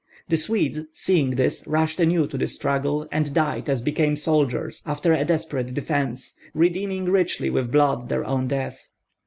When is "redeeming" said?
6.55-7.05